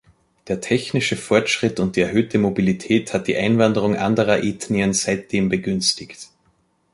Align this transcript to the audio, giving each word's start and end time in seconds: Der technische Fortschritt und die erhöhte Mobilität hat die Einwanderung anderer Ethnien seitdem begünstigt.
Der 0.47 0.61
technische 0.61 1.15
Fortschritt 1.15 1.79
und 1.79 1.95
die 1.95 2.01
erhöhte 2.01 2.39
Mobilität 2.39 3.13
hat 3.13 3.27
die 3.27 3.37
Einwanderung 3.37 3.95
anderer 3.95 4.43
Ethnien 4.43 4.93
seitdem 4.93 5.47
begünstigt. 5.47 6.27